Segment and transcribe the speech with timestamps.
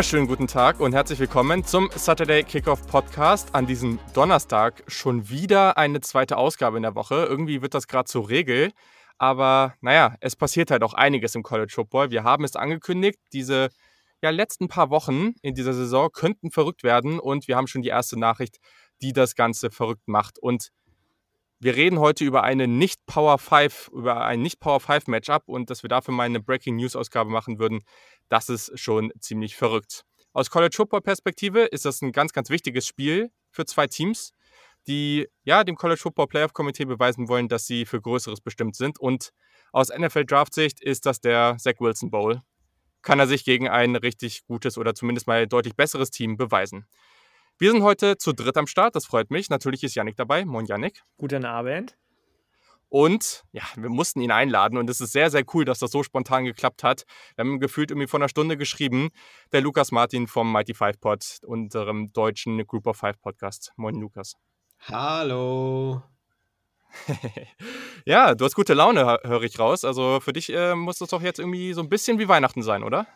[0.00, 4.82] Wunderschönen guten Tag und herzlich willkommen zum Saturday Kickoff Podcast an diesem Donnerstag.
[4.86, 7.26] Schon wieder eine zweite Ausgabe in der Woche.
[7.26, 8.72] Irgendwie wird das gerade zur Regel.
[9.18, 12.10] Aber naja, es passiert halt auch einiges im College Football.
[12.10, 13.68] Wir haben es angekündigt, diese
[14.22, 17.90] ja, letzten paar Wochen in dieser Saison könnten verrückt werden und wir haben schon die
[17.90, 18.56] erste Nachricht,
[19.02, 20.38] die das Ganze verrückt macht.
[20.38, 20.70] Und
[21.60, 25.68] wir reden heute über eine nicht Power 5, über ein nicht Power 5 Matchup und
[25.68, 27.82] dass wir dafür mal eine Breaking News Ausgabe machen würden,
[28.30, 30.04] das ist schon ziemlich verrückt.
[30.32, 34.32] Aus College Football Perspektive ist das ein ganz, ganz wichtiges Spiel für zwei Teams,
[34.86, 38.98] die ja dem College Football Playoff Komitee beweisen wollen, dass sie für Größeres bestimmt sind.
[38.98, 39.30] Und
[39.72, 42.40] aus NFL Draft Sicht ist das der Zach Wilson Bowl.
[43.02, 46.86] Kann er sich gegen ein richtig gutes oder zumindest mal deutlich besseres Team beweisen.
[47.60, 49.50] Wir sind heute zu dritt am Start, das freut mich.
[49.50, 50.46] Natürlich ist Yannick dabei.
[50.46, 51.02] Moin Yannick.
[51.18, 51.94] Guten Abend.
[52.88, 56.02] Und ja, wir mussten ihn einladen und es ist sehr, sehr cool, dass das so
[56.02, 57.04] spontan geklappt hat.
[57.34, 59.10] Wir haben gefühlt irgendwie vor einer Stunde geschrieben.
[59.52, 63.74] Der Lukas Martin vom Mighty Five Pod, unserem deutschen Group of Five Podcast.
[63.76, 64.36] Moin Lukas.
[64.88, 66.02] Hallo.
[68.06, 69.84] ja, du hast gute Laune, höre ich raus.
[69.84, 72.82] Also für dich äh, muss das doch jetzt irgendwie so ein bisschen wie Weihnachten sein,
[72.82, 73.06] oder?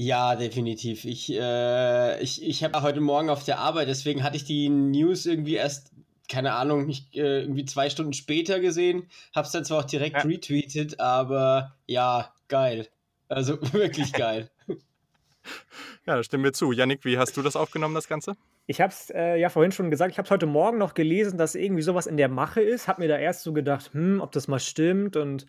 [0.00, 1.04] Ja, definitiv.
[1.04, 5.26] Ich, äh, ich, ich habe heute Morgen auf der Arbeit, deswegen hatte ich die News
[5.26, 5.90] irgendwie erst,
[6.28, 9.08] keine Ahnung, nicht, äh, irgendwie zwei Stunden später gesehen.
[9.34, 10.22] Hab's dann zwar auch direkt ja.
[10.22, 12.86] retweetet, aber ja, geil.
[13.28, 14.48] Also wirklich geil.
[16.06, 16.70] ja, da stimmen wir zu.
[16.70, 18.36] Yannick, wie hast du das aufgenommen, das Ganze?
[18.68, 21.38] Ich habe es äh, ja vorhin schon gesagt, ich habe es heute Morgen noch gelesen,
[21.38, 22.86] dass irgendwie sowas in der Mache ist.
[22.86, 25.46] Hab mir da erst so gedacht, hm, ob das mal stimmt und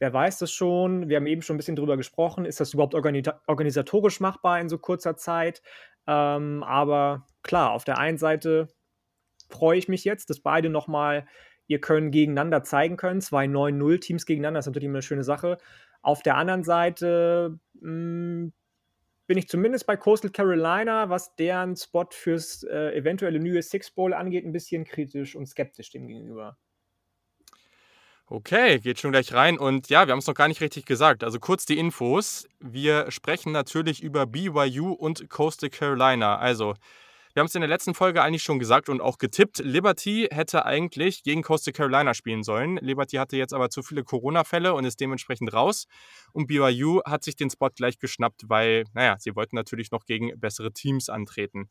[0.00, 1.10] Wer weiß das schon?
[1.10, 2.46] Wir haben eben schon ein bisschen drüber gesprochen.
[2.46, 5.62] Ist das überhaupt organisatorisch machbar in so kurzer Zeit?
[6.06, 8.68] Ähm, aber klar, auf der einen Seite
[9.50, 11.26] freue ich mich jetzt, dass beide nochmal
[11.66, 13.20] ihr Können gegeneinander zeigen können.
[13.20, 15.58] Zwei 9-0-Teams gegeneinander, das ist natürlich immer eine schöne Sache.
[16.00, 18.52] Auf der anderen Seite mh, hm,
[19.26, 24.14] bin ich zumindest bei Coastal Carolina, was deren Spot fürs äh, eventuelle New Six Bowl
[24.14, 26.56] angeht, ein bisschen kritisch und skeptisch dem gegenüber.
[28.32, 29.58] Okay, geht schon gleich rein.
[29.58, 31.24] Und ja, wir haben es noch gar nicht richtig gesagt.
[31.24, 32.46] Also kurz die Infos.
[32.60, 36.38] Wir sprechen natürlich über BYU und Coastal Carolina.
[36.38, 36.74] Also,
[37.34, 39.58] wir haben es in der letzten Folge eigentlich schon gesagt und auch getippt.
[39.58, 42.76] Liberty hätte eigentlich gegen Coastal Carolina spielen sollen.
[42.76, 45.86] Liberty hatte jetzt aber zu viele Corona-Fälle und ist dementsprechend raus.
[46.32, 50.38] Und BYU hat sich den Spot gleich geschnappt, weil, naja, sie wollten natürlich noch gegen
[50.38, 51.68] bessere Teams antreten.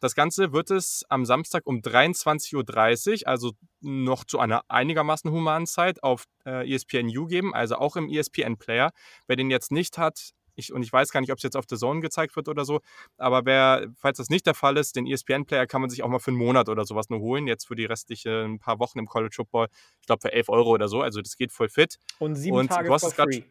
[0.00, 5.66] Das Ganze wird es am Samstag um 23.30 Uhr, also noch zu einer einigermaßen humanen
[5.66, 8.90] Zeit, auf äh, ESPNU geben, also auch im ESPN-Player.
[9.26, 11.64] Wer den jetzt nicht hat, ich, und ich weiß gar nicht, ob es jetzt auf
[11.68, 12.80] The Zone gezeigt wird oder so,
[13.18, 16.18] aber wer, falls das nicht der Fall ist, den ESPN-Player kann man sich auch mal
[16.18, 19.34] für einen Monat oder sowas nur holen, jetzt für die restlichen paar Wochen im College
[19.36, 19.68] Football,
[20.00, 21.98] ich glaube für 11 Euro oder so, also das geht voll fit.
[22.18, 23.42] Und sieben und Tage for free.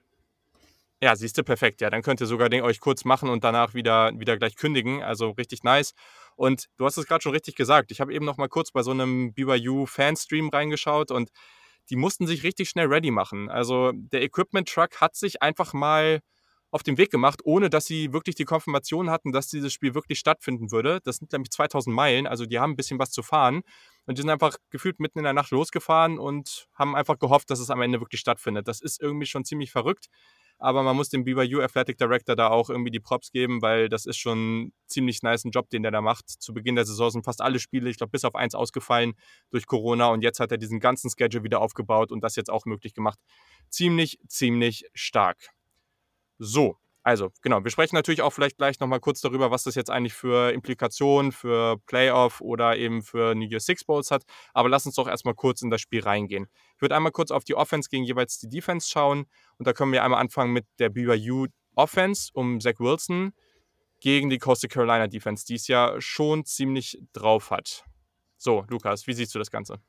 [1.01, 1.79] Ja, siehst du, perfekt.
[1.79, 5.01] Ja, dann könnt ihr sogar den euch kurz machen und danach wieder, wieder gleich kündigen.
[5.01, 5.93] Also richtig nice.
[6.35, 7.91] Und du hast es gerade schon richtig gesagt.
[7.91, 11.29] Ich habe eben noch mal kurz bei so einem BYU-Fanstream reingeschaut und
[11.89, 13.49] die mussten sich richtig schnell ready machen.
[13.49, 16.19] Also der Equipment-Truck hat sich einfach mal
[16.71, 20.19] auf den Weg gemacht, ohne dass sie wirklich die Konfirmation hatten, dass dieses Spiel wirklich
[20.19, 20.99] stattfinden würde.
[21.03, 23.61] Das sind nämlich 2000 Meilen, also die haben ein bisschen was zu fahren.
[24.05, 27.59] Und die sind einfach gefühlt mitten in der Nacht losgefahren und haben einfach gehofft, dass
[27.59, 28.67] es am Ende wirklich stattfindet.
[28.67, 30.09] Das ist irgendwie schon ziemlich verrückt
[30.59, 34.05] aber man muss dem BYU Athletic Director da auch irgendwie die Props geben, weil das
[34.05, 36.29] ist schon ein ziemlich nice Job, den der da macht.
[36.29, 39.13] Zu Beginn der Saison sind fast alle Spiele, ich glaube, bis auf eins ausgefallen
[39.51, 42.65] durch Corona und jetzt hat er diesen ganzen Schedule wieder aufgebaut und das jetzt auch
[42.65, 43.17] möglich gemacht.
[43.69, 45.49] Ziemlich, ziemlich stark.
[46.37, 46.77] So,
[47.09, 50.13] also, genau, wir sprechen natürlich auch vielleicht gleich nochmal kurz darüber, was das jetzt eigentlich
[50.13, 54.25] für Implikationen für Playoff oder eben für New Year Six Bowls hat.
[54.53, 56.47] Aber lass uns doch erstmal kurz in das Spiel reingehen.
[56.75, 59.25] Ich würde einmal kurz auf die Offense gegen jeweils die Defense schauen.
[59.57, 63.33] Und da können wir einmal anfangen mit der BYU Offense um Zach Wilson
[64.01, 67.85] gegen die Coastal Carolina Defense, die es ja schon ziemlich drauf hat.
[68.37, 69.81] So, Lukas, wie siehst du das Ganze?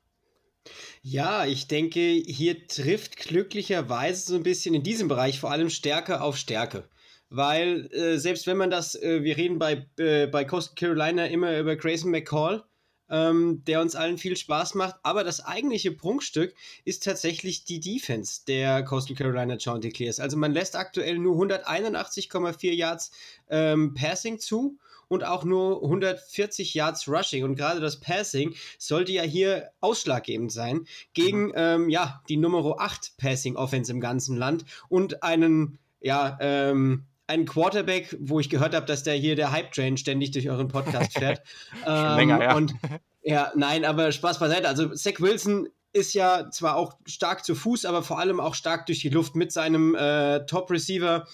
[1.03, 6.21] Ja, ich denke, hier trifft glücklicherweise so ein bisschen in diesem Bereich vor allem Stärke
[6.21, 6.89] auf Stärke
[7.31, 11.57] weil äh, selbst wenn man das, äh, wir reden bei, äh, bei Coastal Carolina immer
[11.57, 12.63] über Grayson McCall,
[13.09, 18.41] ähm, der uns allen viel Spaß macht, aber das eigentliche Prunkstück ist tatsächlich die Defense
[18.47, 20.19] der Coastal Carolina Chanticleers.
[20.19, 23.11] Also man lässt aktuell nur 181,4 Yards
[23.49, 24.77] ähm, Passing zu
[25.07, 27.45] und auch nur 140 Yards Rushing.
[27.45, 31.53] Und gerade das Passing sollte ja hier ausschlaggebend sein gegen mhm.
[31.55, 37.45] ähm, ja, die Nummer 8 Passing Offense im ganzen Land und einen ja, ähm, einen
[37.45, 41.41] Quarterback, wo ich gehört habe, dass der hier der Hype-Train ständig durch euren Podcast fährt.
[41.87, 42.55] ähm, länger, ja.
[42.55, 42.73] Und
[43.23, 44.67] ja, nein, aber Spaß beiseite.
[44.67, 48.85] Also Zach Wilson ist ja zwar auch stark zu Fuß, aber vor allem auch stark
[48.85, 51.25] durch die Luft mit seinem äh, Top-Receiver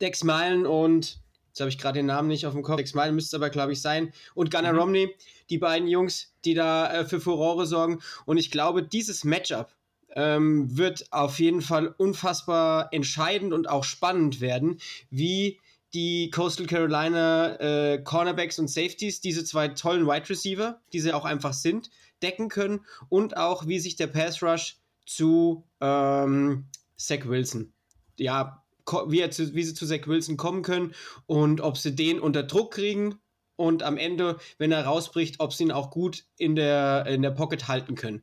[0.00, 1.20] Dex Meilen und
[1.50, 2.76] Jetzt habe ich gerade den Namen nicht auf dem Kopf.
[2.76, 4.12] Sechs Mal müsste es aber, glaube ich, sein.
[4.34, 4.78] Und Gunnar mhm.
[4.78, 5.16] Romney,
[5.50, 8.00] die beiden Jungs, die da äh, für Furore sorgen.
[8.24, 9.74] Und ich glaube, dieses Matchup
[10.14, 14.78] ähm, wird auf jeden Fall unfassbar entscheidend und auch spannend werden,
[15.10, 15.60] wie
[15.92, 21.24] die Coastal Carolina äh, Cornerbacks und Safeties, diese zwei tollen Wide Receiver, die sie auch
[21.24, 21.90] einfach sind,
[22.22, 24.76] decken können und auch wie sich der Pass Rush
[25.06, 26.66] zu ähm,
[26.96, 27.72] Zach Wilson,
[28.18, 28.62] ja,
[29.06, 30.94] wie, er zu, wie sie zu Zach Wilson kommen können
[31.26, 33.16] und ob sie den unter Druck kriegen
[33.56, 37.30] und am Ende, wenn er rausbricht, ob sie ihn auch gut in der, in der
[37.30, 38.22] Pocket halten können.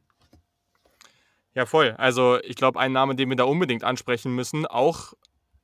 [1.57, 1.95] Ja, voll.
[1.97, 5.13] Also ich glaube, ein Name, den wir da unbedingt ansprechen müssen, auch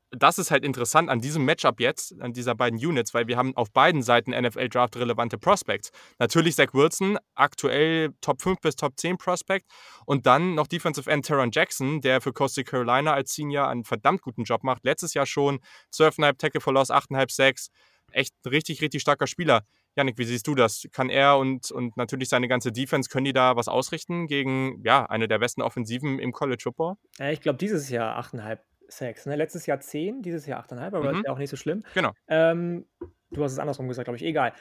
[0.09, 3.55] das ist halt interessant an diesem Matchup jetzt, an dieser beiden Units, weil wir haben
[3.55, 5.91] auf beiden Seiten NFL-Draft relevante Prospects.
[6.17, 9.67] Natürlich Zach Wilson, aktuell Top 5 bis Top 10 Prospect
[10.07, 14.23] und dann noch Defensive End Teron Jackson, der für Coastal Carolina als Senior einen verdammt
[14.23, 14.83] guten Job macht.
[14.83, 15.59] Letztes Jahr schon
[15.93, 17.69] 12,5 Tackle for Loss, 8,5 6.
[18.13, 19.61] Echt ein richtig, richtig starker Spieler.
[19.95, 20.87] Janik, wie siehst du das?
[20.91, 25.05] Kann er und, und natürlich seine ganze Defense, können die da was ausrichten gegen ja,
[25.05, 26.95] eine der besten Offensiven im College Football?
[27.19, 28.59] Ja, ich glaube, dieses Jahr 8,5
[28.89, 29.25] Sex.
[29.25, 29.35] Ne?
[29.35, 31.19] Letztes Jahr 10, dieses Jahr 8,5, aber mhm.
[31.19, 31.83] ist ja auch nicht so schlimm.
[31.93, 32.11] Genau.
[32.27, 32.85] Ähm,
[33.31, 34.23] du hast es andersrum gesagt, glaube ich.
[34.23, 34.53] Egal.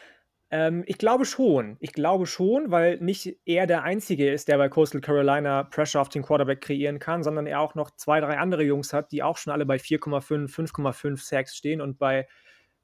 [0.50, 1.76] Ähm, ich glaube schon.
[1.80, 6.10] Ich glaube schon, weil nicht er der Einzige ist, der bei Coastal Carolina Pressure auf
[6.10, 9.38] den Quarterback kreieren kann, sondern er auch noch zwei, drei andere Jungs hat, die auch
[9.38, 12.28] schon alle bei 4,5, 5,5 Sacks stehen und bei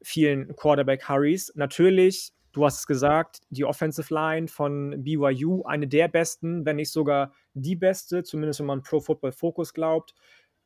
[0.02, 1.52] vielen Quarterback-Hurries.
[1.56, 6.90] Natürlich, du hast es gesagt, die Offensive Line von BYU, eine der besten, wenn nicht
[6.90, 10.14] sogar die beste, zumindest wenn man Pro Football Focus glaubt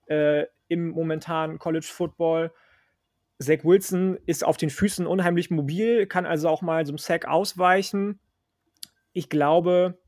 [0.07, 2.53] äh, im momentanen College Football.
[3.39, 7.27] Zach Wilson ist auf den Füßen unheimlich mobil, kann also auch mal so einem Sack
[7.27, 8.21] ausweichen.
[9.13, 9.99] Ich glaube,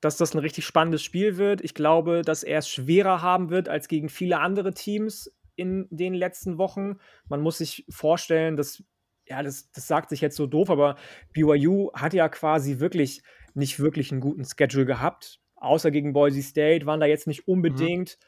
[0.00, 1.60] dass das ein richtig spannendes Spiel wird.
[1.60, 6.14] Ich glaube, dass er es schwerer haben wird als gegen viele andere Teams in den
[6.14, 6.98] letzten Wochen.
[7.28, 8.82] Man muss sich vorstellen, dass,
[9.30, 10.96] ja, das, das sagt sich jetzt so doof, aber
[11.32, 13.22] BYU hat ja quasi wirklich
[13.54, 15.40] nicht wirklich einen guten Schedule gehabt.
[15.56, 17.54] Außer gegen Boise State waren da jetzt nicht mhm.
[17.54, 18.26] unbedingt mhm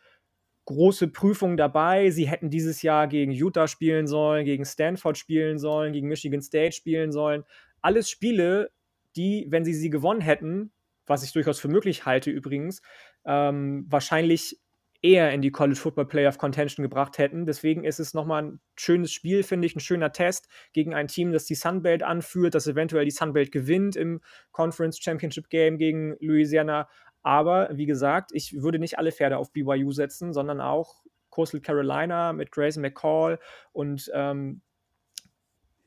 [0.65, 2.11] große Prüfung dabei.
[2.11, 6.73] Sie hätten dieses Jahr gegen Utah spielen sollen, gegen Stanford spielen sollen, gegen Michigan State
[6.73, 7.45] spielen sollen.
[7.81, 8.71] Alles Spiele,
[9.17, 10.73] die, wenn sie sie gewonnen hätten,
[11.07, 12.81] was ich durchaus für möglich halte übrigens,
[13.25, 14.61] ähm, wahrscheinlich
[15.03, 17.45] eher in die College Football Playoff Contention gebracht hätten.
[17.45, 21.33] Deswegen ist es nochmal ein schönes Spiel, finde ich, ein schöner Test gegen ein Team,
[21.33, 24.21] das die Sunbelt anführt, das eventuell die Sunbelt gewinnt im
[24.53, 26.89] Conference Championship Game gegen Louisiana.
[27.23, 32.33] Aber wie gesagt, ich würde nicht alle Pferde auf BYU setzen, sondern auch Coastal Carolina
[32.33, 33.39] mit Grayson McCall
[33.73, 34.61] und ähm,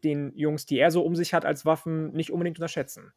[0.03, 3.13] den Jungs, die er so um sich hat als Waffen, nicht unbedingt unterschätzen.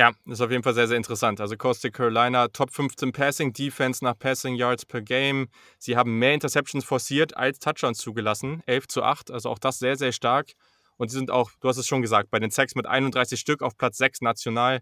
[0.00, 1.42] Ja, ist auf jeden Fall sehr, sehr interessant.
[1.42, 5.48] Also Coastal Carolina, Top 15 Passing Defense nach Passing Yards per Game.
[5.78, 9.30] Sie haben mehr Interceptions forciert als Touchdowns zugelassen, 11 zu 8.
[9.30, 10.52] Also auch das sehr, sehr stark.
[10.96, 13.60] Und sie sind auch, du hast es schon gesagt, bei den Sacks mit 31 Stück
[13.60, 14.80] auf Platz 6 national.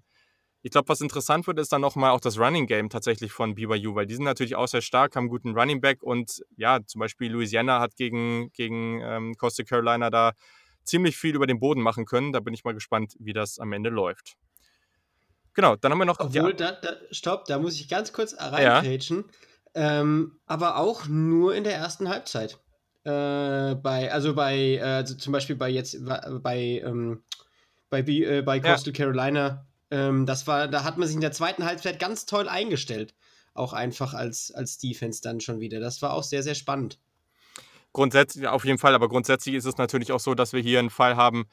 [0.62, 3.96] Ich glaube, was interessant wird, ist dann nochmal auch das Running Game tatsächlich von BYU,
[3.96, 7.00] weil die sind natürlich auch sehr stark, haben einen guten Running Back und ja, zum
[7.00, 10.34] Beispiel Louisiana hat gegen, gegen ähm, Coastal Carolina da
[10.84, 12.32] ziemlich viel über den Boden machen können.
[12.32, 14.36] Da bin ich mal gespannt, wie das am Ende läuft.
[15.58, 16.20] Genau, dann haben wir noch.
[16.20, 19.24] Obwohl, da, da, stopp, da muss ich ganz kurz reinpatchen.
[19.74, 20.00] Ja.
[20.00, 22.60] Ähm, aber auch nur in der ersten Halbzeit.
[23.02, 27.24] Äh, bei, also bei, äh, also zum Beispiel bei jetzt bei, ähm,
[27.90, 28.98] bei, äh, bei Coastal ja.
[28.98, 33.16] Carolina ähm, das war, da hat man sich in der zweiten Halbzeit ganz toll eingestellt.
[33.54, 35.80] Auch einfach als, als Defense dann schon wieder.
[35.80, 37.00] Das war auch sehr, sehr spannend.
[37.92, 40.90] Grundsätzlich, auf jeden Fall, aber grundsätzlich ist es natürlich auch so, dass wir hier einen
[40.90, 41.48] Fall haben,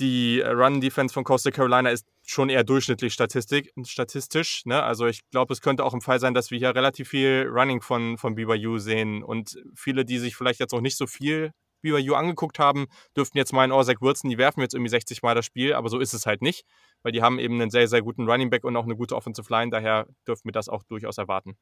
[0.00, 4.64] die Run-Defense von Coastal Carolina ist schon eher durchschnittlich Statistik, statistisch.
[4.64, 4.82] Ne?
[4.82, 7.82] Also ich glaube, es könnte auch ein Fall sein, dass wir hier relativ viel Running
[7.82, 11.52] von, von BYU sehen und viele, die sich vielleicht jetzt auch nicht so viel
[11.82, 15.34] BYU angeguckt haben, dürften jetzt meinen, oh, Zach Wilson, die werfen jetzt irgendwie 60 Mal
[15.34, 16.66] das Spiel, aber so ist es halt nicht,
[17.02, 19.50] weil die haben eben einen sehr, sehr guten Running Back und auch eine gute Offensive
[19.52, 21.56] Line, daher dürfen wir das auch durchaus erwarten.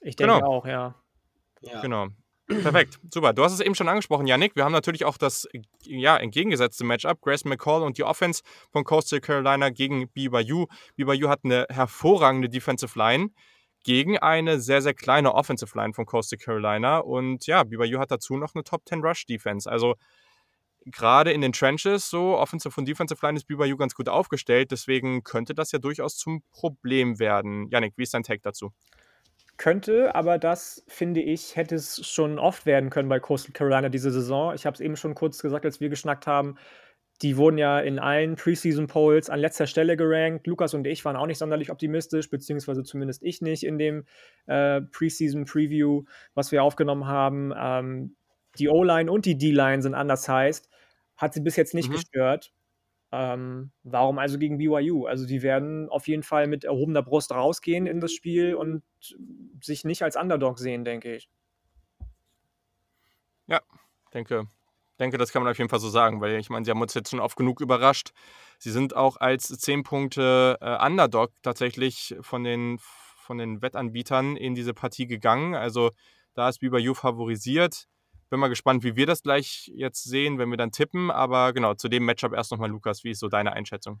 [0.00, 0.46] Ich denke genau.
[0.46, 0.94] auch, ja.
[1.60, 1.80] ja.
[1.80, 2.08] Genau.
[2.48, 3.34] Perfekt, super.
[3.34, 4.56] Du hast es eben schon angesprochen, Yannick.
[4.56, 5.46] Wir haben natürlich auch das
[5.82, 7.20] ja, entgegengesetzte Matchup.
[7.20, 10.66] Grace McCall und die Offense von Coastal Carolina gegen BYU.
[10.96, 13.30] BYU hat eine hervorragende Defensive Line
[13.84, 16.98] gegen eine sehr, sehr kleine Offensive Line von Coastal Carolina.
[16.98, 19.70] Und ja, BYU hat dazu noch eine Top 10 Rush Defense.
[19.70, 19.96] Also
[20.86, 24.70] gerade in den Trenches, so Offensive und Defensive Line ist BYU ganz gut aufgestellt.
[24.70, 27.68] Deswegen könnte das ja durchaus zum Problem werden.
[27.70, 28.72] Janik, wie ist dein Take dazu?
[29.58, 34.12] Könnte, aber das finde ich, hätte es schon oft werden können bei Coastal Carolina diese
[34.12, 34.54] Saison.
[34.54, 36.54] Ich habe es eben schon kurz gesagt, als wir geschnackt haben.
[37.22, 40.46] Die wurden ja in allen Preseason Polls an letzter Stelle gerankt.
[40.46, 44.04] Lukas und ich waren auch nicht sonderlich optimistisch, beziehungsweise zumindest ich nicht in dem
[44.46, 47.52] äh, Preseason Preview, was wir aufgenommen haben.
[47.58, 48.14] Ähm,
[48.60, 50.70] die O-Line und die D-Line sind anders heißt,
[51.16, 51.94] hat sie bis jetzt nicht mhm.
[51.94, 52.52] gestört.
[53.10, 55.06] Ähm, warum also gegen BYU?
[55.06, 58.82] Also die werden auf jeden Fall mit erhobener Brust rausgehen in das Spiel und
[59.62, 61.30] sich nicht als Underdog sehen, denke ich.
[63.46, 63.62] Ja,
[64.12, 64.46] denke,
[65.00, 66.92] denke, das kann man auf jeden Fall so sagen, weil ich meine, sie haben uns
[66.92, 68.10] jetzt schon oft genug überrascht.
[68.58, 74.54] Sie sind auch als 10 Punkte äh, Underdog tatsächlich von den, von den Wettanbietern in
[74.54, 75.54] diese Partie gegangen.
[75.54, 75.92] Also
[76.34, 77.88] da ist BYU favorisiert.
[78.30, 81.10] Bin mal gespannt, wie wir das gleich jetzt sehen, wenn wir dann tippen.
[81.10, 83.04] Aber genau, zu dem Matchup erst nochmal, Lukas.
[83.04, 84.00] Wie ist so deine Einschätzung?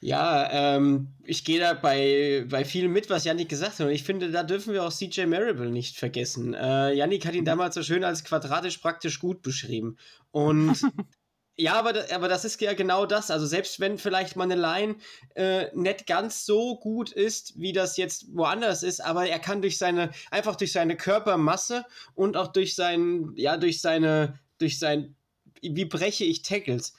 [0.00, 3.86] Ja, ähm, ich gehe da bei, bei vielen mit, was Yannick gesagt hat.
[3.86, 6.52] Und ich finde, da dürfen wir auch CJ Marable nicht vergessen.
[6.54, 7.46] Äh, Yannick hat ihn mhm.
[7.46, 9.96] damals so schön als quadratisch praktisch gut beschrieben.
[10.30, 10.76] Und
[11.56, 13.30] Ja, aber, aber das ist ja genau das.
[13.30, 14.96] Also selbst wenn vielleicht mal eine Line
[15.36, 19.78] äh, nicht ganz so gut ist, wie das jetzt woanders ist, aber er kann durch
[19.78, 21.84] seine, einfach durch seine Körpermasse
[22.14, 25.14] und auch durch sein, ja, durch seine, durch sein,
[25.62, 26.94] wie breche ich Tackles,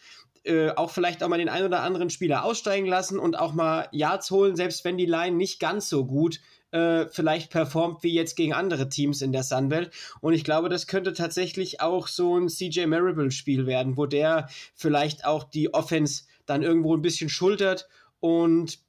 [0.46, 3.90] äh, auch vielleicht auch mal den einen oder anderen Spieler aussteigen lassen und auch mal
[3.92, 6.40] Yards holen, selbst wenn die Line nicht ganz so gut
[6.72, 9.92] äh, vielleicht performt wie jetzt gegen andere Teams in der Sunbelt.
[10.22, 15.26] Und ich glaube, das könnte tatsächlich auch so ein CJ Marable-Spiel werden, wo der vielleicht
[15.26, 17.88] auch die Offense dann irgendwo ein bisschen schultert
[18.20, 18.80] und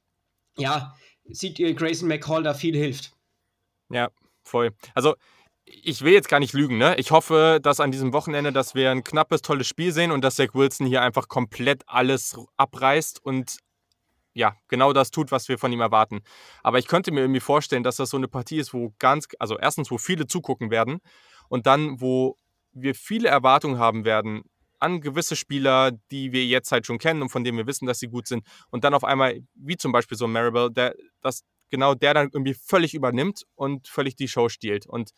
[0.57, 0.95] ja,
[1.29, 3.11] sieht ihr Grayson McCall da viel hilft.
[3.89, 4.09] Ja,
[4.43, 4.71] voll.
[4.93, 5.15] Also
[5.65, 6.95] ich will jetzt gar nicht lügen, ne?
[6.97, 10.35] Ich hoffe, dass an diesem Wochenende, dass wir ein knappes, tolles Spiel sehen und dass
[10.35, 13.57] Zach Wilson hier einfach komplett alles abreißt und
[14.37, 16.21] ja, genau das tut, was wir von ihm erwarten.
[16.61, 19.57] Aber ich könnte mir irgendwie vorstellen, dass das so eine Partie ist, wo ganz, also
[19.57, 20.99] erstens, wo viele zugucken werden
[21.49, 22.37] und dann, wo
[22.71, 24.43] wir viele Erwartungen haben werden
[24.79, 27.97] an gewisse Spieler, die wir jetzt halt schon kennen und von denen wir wissen, dass
[27.97, 28.45] sie gut sind.
[28.69, 32.53] Und dann auf einmal, wie zum Beispiel so Maribel, der, dass genau der dann irgendwie
[32.53, 34.85] völlig übernimmt und völlig die Show stiehlt.
[34.85, 35.13] Und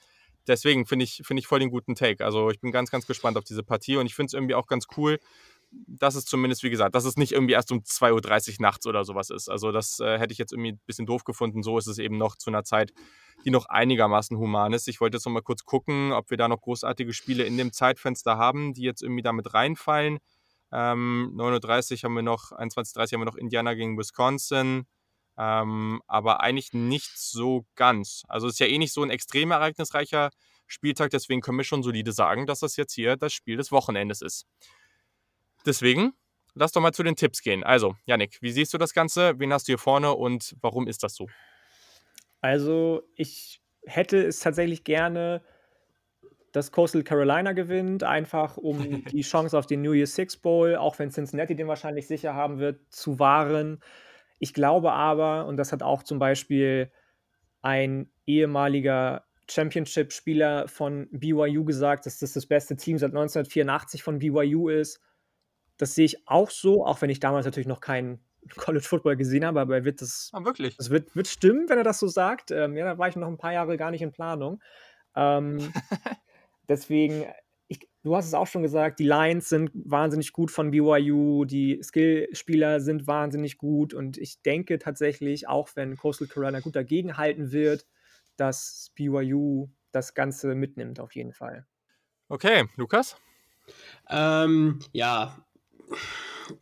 [0.47, 2.23] deswegen finde ich, find ich voll den guten Take.
[2.23, 4.67] Also ich bin ganz, ganz gespannt auf diese Partie und ich finde es irgendwie auch
[4.67, 5.19] ganz cool,
[5.71, 9.05] dass es zumindest, wie gesagt, dass es nicht irgendwie erst um 2.30 Uhr nachts oder
[9.05, 9.49] sowas ist.
[9.49, 11.63] Also das äh, hätte ich jetzt irgendwie ein bisschen doof gefunden.
[11.63, 12.91] So ist es eben noch zu einer Zeit,
[13.45, 14.87] die noch einigermaßen human ist.
[14.87, 17.71] Ich wollte jetzt noch mal kurz gucken, ob wir da noch großartige Spiele in dem
[17.71, 20.17] Zeitfenster haben, die jetzt irgendwie damit reinfallen.
[20.71, 24.85] Ähm, 9.30 Uhr haben wir noch, 21.30 Uhr haben wir noch Indiana gegen Wisconsin.
[25.37, 28.23] Ähm, aber eigentlich nicht so ganz.
[28.27, 30.31] Also es ist ja eh nicht so ein extrem ereignisreicher
[30.67, 34.21] Spieltag, deswegen können wir schon solide sagen, dass das jetzt hier das Spiel des Wochenendes
[34.21, 34.45] ist.
[35.65, 36.13] Deswegen,
[36.53, 37.63] lass doch mal zu den Tipps gehen.
[37.63, 39.39] Also, Yannick, wie siehst du das Ganze?
[39.39, 41.27] Wen hast du hier vorne und warum ist das so?
[42.41, 45.41] Also, ich hätte es tatsächlich gerne,
[46.51, 50.99] dass Coastal Carolina gewinnt, einfach um die Chance auf den New Year's Six Bowl, auch
[50.99, 53.79] wenn Cincinnati den wahrscheinlich sicher haben wird, zu wahren.
[54.39, 56.91] Ich glaube aber, und das hat auch zum Beispiel
[57.61, 64.69] ein ehemaliger Championship-Spieler von BYU gesagt, dass das das beste Team seit 1984 von BYU
[64.69, 65.01] ist.
[65.79, 68.19] Das sehe ich auch so, auch wenn ich damals natürlich noch keinen
[68.57, 70.29] College Football gesehen habe, aber er wird das.
[70.33, 70.77] Ah, wirklich?
[70.77, 72.51] Das wird, wird stimmen, wenn er das so sagt.
[72.51, 74.61] Ähm, ja, da war ich noch ein paar Jahre gar nicht in Planung.
[75.15, 75.57] Ähm,
[76.67, 77.25] deswegen,
[77.67, 81.81] ich, du hast es auch schon gesagt, die Lions sind wahnsinnig gut von BYU, die
[81.81, 87.85] Skill-Spieler sind wahnsinnig gut und ich denke tatsächlich, auch wenn Coastal Carolina gut dagegenhalten wird,
[88.35, 91.65] dass BYU das Ganze mitnimmt, auf jeden Fall.
[92.27, 93.17] Okay, Lukas?
[94.09, 95.45] Ähm, ja,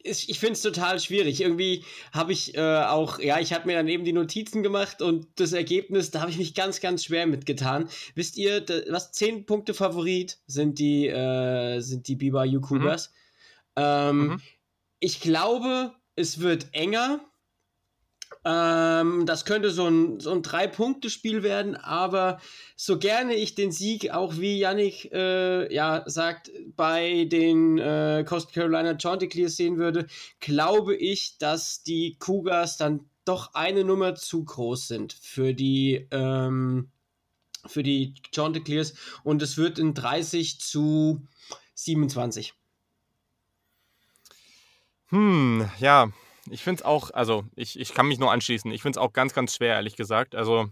[0.03, 1.41] ich finde es total schwierig.
[1.41, 5.27] Irgendwie habe ich äh, auch, ja, ich habe mir dann eben die Notizen gemacht und
[5.35, 7.89] das Ergebnis, da habe ich mich ganz, ganz schwer mitgetan.
[8.15, 13.09] Wisst ihr, was 10 Punkte Favorit sind die, äh, sind die BYU Cougars?
[13.09, 13.83] Mhm.
[13.83, 14.41] Ähm, mhm.
[14.99, 17.19] Ich glaube, es wird enger.
[18.43, 22.39] Ähm, das könnte so ein, so ein Drei-Punkte-Spiel werden, aber
[22.75, 28.53] so gerne ich den Sieg, auch wie Yannick äh, ja, sagt, bei den äh, Coast
[28.53, 30.07] Carolina Chanticleers sehen würde,
[30.39, 36.89] glaube ich, dass die Cougars dann doch eine Nummer zu groß sind für die, ähm,
[37.65, 38.93] für die Chanticleers
[39.23, 41.27] und es wird in 30 zu
[41.73, 42.53] 27.
[45.09, 46.11] Hm, ja,
[46.51, 48.71] ich finde es auch, also ich, ich kann mich nur anschließen.
[48.71, 50.35] Ich finde es auch ganz, ganz schwer, ehrlich gesagt.
[50.35, 50.69] Also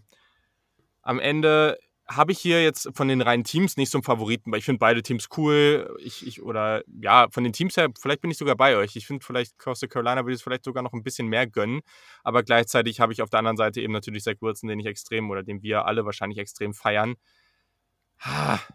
[1.02, 1.78] am Ende
[2.08, 4.80] habe ich hier jetzt von den reinen Teams nicht so einen Favoriten, weil ich finde
[4.80, 5.96] beide Teams cool.
[6.04, 8.96] Ich, ich, oder ja, von den Teams her, vielleicht bin ich sogar bei euch.
[8.96, 11.82] Ich finde vielleicht Costa Carolina würde es vielleicht sogar noch ein bisschen mehr gönnen.
[12.24, 15.30] Aber gleichzeitig habe ich auf der anderen Seite eben natürlich Zach Wilson, den ich extrem
[15.32, 17.16] oder den wir alle wahrscheinlich extrem feiern.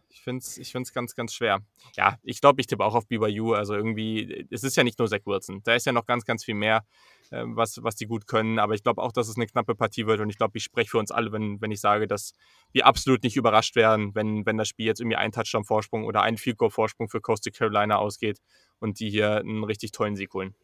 [0.08, 1.60] Ich finde es ich find's ganz, ganz schwer.
[1.96, 3.54] Ja, ich glaube, ich tippe auch auf BYU.
[3.54, 5.62] Also irgendwie, es ist ja nicht nur Zach Wilson.
[5.64, 6.84] Da ist ja noch ganz, ganz viel mehr,
[7.30, 8.58] äh, was, was die gut können.
[8.58, 10.20] Aber ich glaube auch, dass es eine knappe Partie wird.
[10.20, 12.34] Und ich glaube, ich spreche für uns alle, wenn, wenn ich sage, dass
[12.72, 16.36] wir absolut nicht überrascht werden, wenn, wenn das Spiel jetzt irgendwie ein Touchdown-Vorsprung oder ein
[16.36, 18.40] Field Goal-Vorsprung für Coastal Carolina ausgeht
[18.78, 20.54] und die hier einen richtig tollen Sieg holen.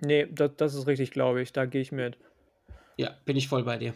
[0.00, 1.52] Nee, das, das ist richtig, glaube ich.
[1.52, 2.18] Da gehe ich mit.
[2.96, 3.94] Ja, bin ich voll bei dir.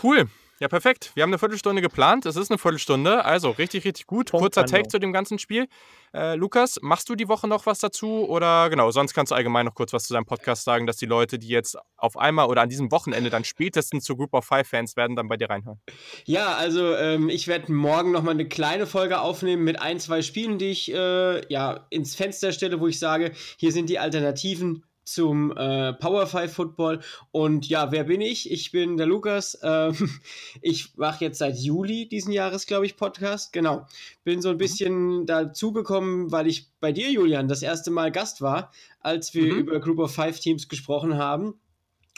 [0.00, 0.28] Cool.
[0.60, 1.12] Ja, perfekt.
[1.14, 2.26] Wir haben eine Viertelstunde geplant.
[2.26, 3.24] Es ist eine Viertelstunde.
[3.24, 4.30] Also richtig, richtig gut.
[4.30, 5.68] Kurzer Take zu dem ganzen Spiel.
[6.12, 8.28] Äh, Lukas, machst du die Woche noch was dazu?
[8.28, 11.06] Oder genau, sonst kannst du allgemein noch kurz was zu deinem Podcast sagen, dass die
[11.06, 14.68] Leute, die jetzt auf einmal oder an diesem Wochenende dann spätestens zu Group of Five
[14.68, 15.80] Fans werden, dann bei dir reinhören.
[16.26, 20.58] Ja, also ähm, ich werde morgen nochmal eine kleine Folge aufnehmen mit ein, zwei Spielen,
[20.58, 25.56] die ich äh, ja ins Fenster stelle, wo ich sage, hier sind die Alternativen zum
[25.56, 27.00] äh, Power 5 Football.
[27.32, 28.50] Und ja, wer bin ich?
[28.50, 29.58] Ich bin der Lukas.
[29.70, 30.20] Ähm,
[30.62, 33.52] ich mache jetzt seit Juli diesen Jahres, glaube ich, Podcast.
[33.52, 33.86] Genau.
[34.24, 34.58] Bin so ein mhm.
[34.58, 35.26] bisschen mhm.
[35.26, 39.60] dazugekommen, weil ich bei dir, Julian, das erste Mal Gast war, als wir mhm.
[39.60, 41.60] über Group of Five Teams gesprochen haben.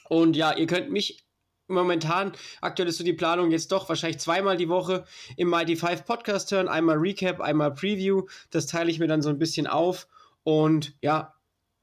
[0.09, 1.25] Und ja, ihr könnt mich
[1.69, 5.05] momentan, aktuell ist so die Planung jetzt doch wahrscheinlich zweimal die Woche
[5.37, 6.69] im Mighty Five Podcast hören.
[6.69, 8.27] Einmal Recap, einmal Preview.
[8.51, 10.09] Das teile ich mir dann so ein bisschen auf.
[10.45, 11.35] Und ja,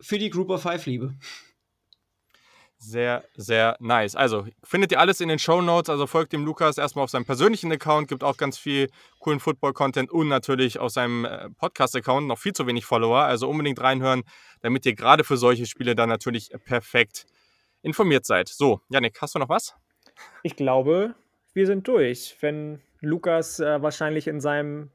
[0.02, 1.16] für die Group of Five liebe.
[2.82, 4.16] Sehr, sehr nice.
[4.16, 5.90] Also findet ihr alles in den Show Notes.
[5.90, 8.90] Also folgt dem Lukas erstmal auf seinem persönlichen Account, gibt auch ganz viel
[9.20, 13.24] coolen Football-Content und natürlich auf seinem äh, Podcast-Account noch viel zu wenig Follower.
[13.24, 14.24] Also unbedingt reinhören,
[14.62, 17.26] damit ihr gerade für solche Spiele dann natürlich perfekt
[17.82, 18.48] informiert seid.
[18.48, 19.76] So, Janik, hast du noch was?
[20.44, 21.16] Ich glaube,
[21.54, 22.38] wir sind durch.
[22.40, 24.90] Wenn Lukas äh, wahrscheinlich in seinem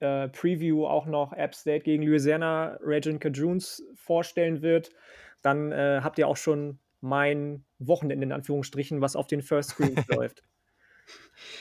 [0.00, 4.90] äh, Preview auch noch App State gegen Louisiana Raging Cajuns vorstellen wird,
[5.42, 9.96] dann äh, habt ihr auch schon mein Wochenende in Anführungsstrichen, was auf den First Screen
[10.08, 10.42] läuft.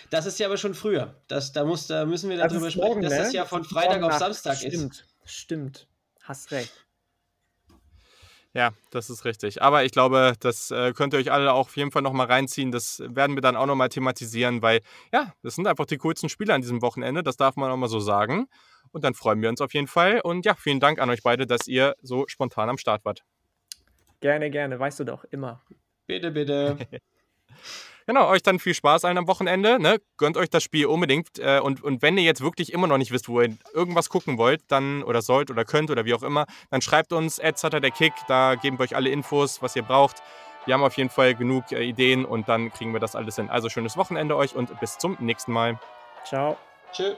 [0.10, 1.22] Das ist ja aber schon früher.
[1.28, 3.20] Das, da, muss, da müssen wir darüber sprechen, morgen, dass ne?
[3.20, 4.80] das ja von Freitag auf Samstag stimmt, ist.
[4.80, 5.88] Stimmt, stimmt.
[6.24, 6.87] Hast recht.
[8.58, 9.62] Ja, das ist richtig.
[9.62, 12.72] Aber ich glaube, das äh, könnt ihr euch alle auch auf jeden Fall nochmal reinziehen.
[12.72, 14.82] Das werden wir dann auch nochmal thematisieren, weil
[15.14, 17.22] ja, das sind einfach die coolsten Spiele an diesem Wochenende.
[17.22, 18.48] Das darf man auch mal so sagen.
[18.92, 20.22] Und dann freuen wir uns auf jeden Fall.
[20.22, 23.24] Und ja, vielen Dank an euch beide, dass ihr so spontan am Start wart.
[24.22, 24.80] Gerne, gerne.
[24.80, 25.62] Weißt du doch, immer.
[26.08, 26.80] Bitte, bitte.
[28.08, 29.80] Genau, euch dann viel Spaß allen am Wochenende.
[29.80, 30.00] Ne?
[30.18, 31.40] Gönnt euch das Spiel unbedingt.
[31.40, 34.38] Äh, und, und wenn ihr jetzt wirklich immer noch nicht wisst, wo ihr irgendwas gucken
[34.38, 37.38] wollt, dann oder sollt oder könnt oder wie auch immer, dann schreibt uns
[37.82, 38.14] der Kick.
[38.30, 40.24] Da geben wir euch alle Infos, was ihr braucht.
[40.66, 43.50] Wir haben auf jeden Fall genug äh, Ideen und dann kriegen wir das alles hin.
[43.50, 45.78] Also schönes Wochenende euch und bis zum nächsten Mal.
[46.24, 46.58] Ciao.
[46.94, 47.18] Tschüss.